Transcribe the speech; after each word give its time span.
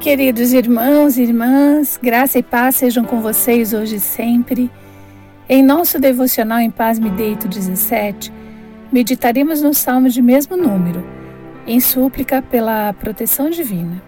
Queridos 0.00 0.54
irmãos 0.54 1.18
e 1.18 1.24
irmãs, 1.24 2.00
graça 2.02 2.38
e 2.38 2.42
paz 2.42 2.76
sejam 2.76 3.04
com 3.04 3.20
vocês 3.20 3.74
hoje 3.74 3.96
e 3.96 4.00
sempre. 4.00 4.70
Em 5.46 5.62
nosso 5.62 6.00
devocional 6.00 6.58
em 6.58 6.70
Paz 6.70 6.98
Me 6.98 7.10
Deito 7.10 7.46
17, 7.46 8.32
meditaremos 8.90 9.60
no 9.60 9.74
salmo 9.74 10.08
de 10.08 10.22
mesmo 10.22 10.56
número, 10.56 11.06
em 11.66 11.78
súplica 11.80 12.40
pela 12.40 12.94
proteção 12.94 13.50
divina. 13.50 14.02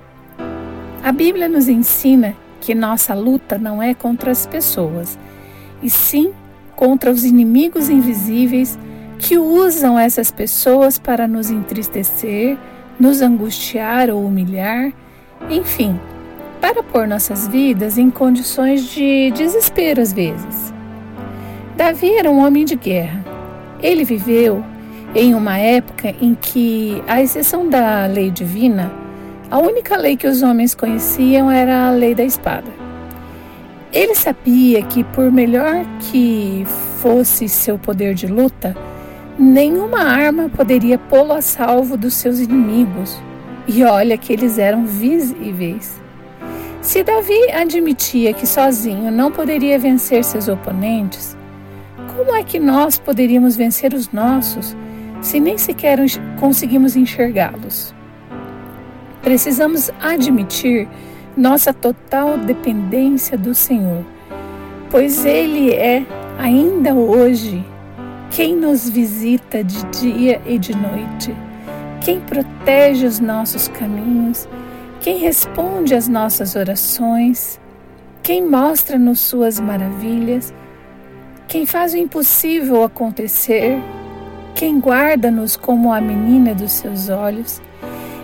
A 1.05 1.12
Bíblia 1.12 1.46
nos 1.46 1.68
ensina 1.68 2.34
que 2.59 2.74
nossa 2.74 3.12
luta 3.12 3.59
não 3.59 3.82
é 3.82 3.93
contra 3.93 4.30
as 4.30 4.46
pessoas, 4.46 5.18
e 5.82 5.90
sim 5.90 6.32
contra 6.74 7.11
os 7.11 7.22
inimigos 7.22 7.90
invisíveis 7.90 8.79
que 9.18 9.36
usam 9.36 9.98
essas 9.98 10.30
pessoas 10.30 10.98
para 10.98 11.29
nos 11.29 11.50
entristecer, 11.50 12.56
nos 12.98 13.20
angustiar 13.20 14.09
ou 14.09 14.24
humilhar 14.24 14.90
enfim, 15.50 15.98
para 16.61 16.82
pôr 16.82 17.06
nossas 17.06 17.48
vidas 17.48 17.98
em 17.98 18.10
condições 18.10 18.84
de 18.84 19.30
desespero 19.33 20.00
às 20.00 20.12
vezes. 20.12 20.73
Davi 21.77 22.14
era 22.14 22.30
um 22.30 22.45
homem 22.45 22.64
de 22.64 22.77
guerra. 22.77 23.24
Ele 23.83 24.05
viveu 24.05 24.64
em 25.14 25.34
uma 25.34 25.59
época 25.59 26.14
em 26.20 26.34
que, 26.34 27.02
à 27.09 27.20
exceção 27.20 27.69
da 27.69 28.06
lei 28.06 28.30
divina, 28.30 28.92
a 29.50 29.59
única 29.59 29.97
lei 29.97 30.16
que 30.16 30.27
os 30.27 30.42
homens 30.42 30.74
conheciam 30.74 31.50
era 31.50 31.88
a 31.88 31.91
lei 31.91 32.14
da 32.14 32.24
espada. 32.24 32.70
Ele 33.92 34.14
sabia 34.14 34.83
que, 34.83 35.05
por 35.05 35.30
melhor 35.30 35.84
que 36.00 36.64
fosse 36.98 37.48
seu 37.48 37.78
poder 37.78 38.14
de 38.14 38.27
luta, 38.27 38.74
nenhuma 39.38 40.00
arma 40.05 40.48
poderia 40.48 40.97
pô-lo 40.97 41.33
a 41.33 41.42
salvo 41.42 41.97
dos 41.97 42.14
seus 42.14 42.38
inimigos 42.38 43.20
e 43.66 43.84
olha 43.84 44.19
que 44.19 44.33
eles 44.33 44.59
eram 44.59 44.87
visíveis. 44.87 46.01
Se 46.80 47.05
Davi 47.05 47.51
admitia 47.53 48.33
que 48.33 48.47
sozinho 48.47 49.11
não 49.11 49.31
poderia 49.31 49.78
vencer 49.78 50.25
seus 50.25 50.48
oponentes, 50.48 51.36
como 52.17 52.34
é 52.34 52.42
que 52.42 52.59
nós 52.59 52.98
poderíamos 52.98 53.56
vencer 53.56 53.95
os 53.95 54.11
nossos 54.11 54.77
se 55.20 55.39
nem 55.39 55.56
sequer 55.56 55.98
conseguimos 56.41 56.97
enxergá-los? 56.97 57.95
Precisamos 59.23 59.91
admitir 60.01 60.89
nossa 61.36 61.73
total 61.73 62.36
dependência 62.36 63.39
do 63.39 63.55
Senhor, 63.55 64.05
pois 64.91 65.25
Ele 65.25 65.73
é, 65.73 66.05
ainda 66.39 66.92
hoje, 66.92 67.64
quem 68.31 68.56
nos 68.56 68.89
visita 68.89 69.62
de 69.62 69.84
dia 69.84 70.42
e 70.45 70.58
de 70.58 70.75
noite 70.77 71.33
quem 72.05 72.19
protege 72.19 73.06
os 73.06 73.20
nossos 73.20 73.69
caminhos, 73.69 74.48
quem 75.00 75.19
responde 75.19 75.95
às 75.95 76.08
nossas 76.08 76.56
orações, 76.56 77.61
quem 78.22 78.45
mostra-nos 78.45 79.20
suas 79.20 79.61
maravilhas, 79.61 80.53
quem 81.47 81.64
faz 81.64 81.92
o 81.92 81.97
impossível 81.97 82.83
acontecer, 82.83 83.78
quem 84.55 84.80
guarda-nos 84.80 85.56
como 85.56 85.92
a 85.92 86.00
menina 86.00 86.55
dos 86.55 86.73
seus 86.73 87.08
olhos 87.08 87.62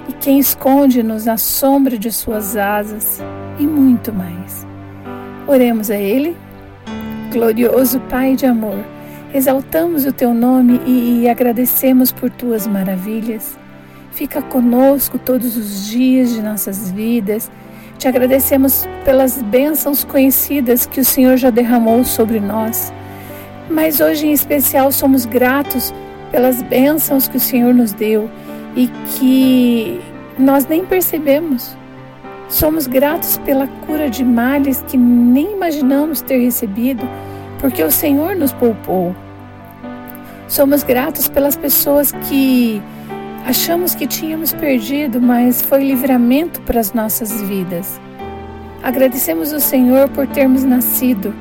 e 0.08 0.12
quem 0.12 0.40
esconde-nos 0.40 1.26
na 1.26 1.36
sombra 1.36 1.96
de 1.96 2.10
suas 2.10 2.56
asas 2.56 3.20
e 3.60 3.66
muito 3.66 4.12
mais. 4.12 4.66
Oremos 5.46 5.90
a 5.90 5.96
Ele. 5.96 6.36
Glorioso 7.32 8.00
Pai 8.08 8.34
de 8.34 8.46
amor, 8.46 8.84
exaltamos 9.32 10.04
o 10.04 10.12
Teu 10.12 10.34
nome 10.34 10.80
e 10.86 11.28
agradecemos 11.28 12.10
por 12.10 12.30
Tuas 12.30 12.66
maravilhas. 12.66 13.56
Fica 14.18 14.42
conosco 14.42 15.16
todos 15.16 15.56
os 15.56 15.86
dias 15.86 16.30
de 16.30 16.42
nossas 16.42 16.90
vidas. 16.90 17.48
Te 17.98 18.08
agradecemos 18.08 18.84
pelas 19.04 19.40
bênçãos 19.40 20.02
conhecidas 20.02 20.86
que 20.86 20.98
o 20.98 21.04
Senhor 21.04 21.36
já 21.36 21.50
derramou 21.50 22.02
sobre 22.02 22.40
nós. 22.40 22.92
Mas 23.70 24.00
hoje 24.00 24.26
em 24.26 24.32
especial 24.32 24.90
somos 24.90 25.24
gratos 25.24 25.94
pelas 26.32 26.60
bênçãos 26.62 27.28
que 27.28 27.36
o 27.36 27.40
Senhor 27.40 27.72
nos 27.72 27.92
deu 27.92 28.28
e 28.74 28.88
que 28.88 30.00
nós 30.36 30.66
nem 30.66 30.84
percebemos. 30.84 31.76
Somos 32.48 32.88
gratos 32.88 33.38
pela 33.44 33.68
cura 33.86 34.10
de 34.10 34.24
males 34.24 34.82
que 34.88 34.96
nem 34.96 35.52
imaginamos 35.52 36.22
ter 36.22 36.38
recebido, 36.38 37.08
porque 37.60 37.84
o 37.84 37.90
Senhor 37.92 38.34
nos 38.34 38.52
poupou. 38.52 39.14
Somos 40.48 40.82
gratos 40.82 41.28
pelas 41.28 41.54
pessoas 41.54 42.10
que 42.28 42.82
Achamos 43.48 43.94
que 43.94 44.06
tínhamos 44.06 44.52
perdido, 44.52 45.22
mas 45.22 45.62
foi 45.62 45.82
livramento 45.82 46.60
para 46.60 46.78
as 46.80 46.92
nossas 46.92 47.40
vidas. 47.40 47.98
Agradecemos 48.82 49.54
o 49.54 49.58
Senhor 49.58 50.06
por 50.10 50.26
termos 50.26 50.64
nascido. 50.64 51.32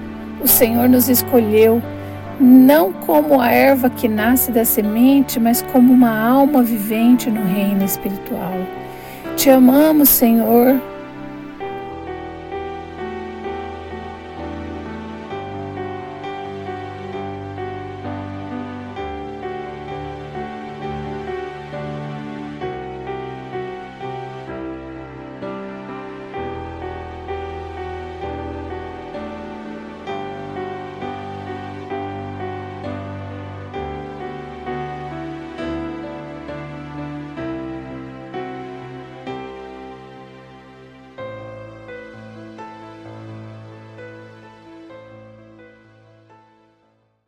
O 0.41 0.47
Senhor 0.47 0.88
nos 0.88 1.09
escolheu, 1.09 1.84
não 2.40 2.94
como 2.94 3.41
a 3.41 3.51
erva 3.51 3.90
que 3.90 4.07
nasce 4.07 4.53
da 4.53 4.63
semente, 4.63 5.38
mas 5.38 5.62
como 5.63 5.91
uma 5.91 6.18
alma 6.18 6.63
vivente 6.63 7.29
no 7.29 7.44
reino 7.44 7.84
espiritual. 7.84 8.56
Te 9.35 9.50
amamos, 9.50 10.07
Senhor, 10.07 10.81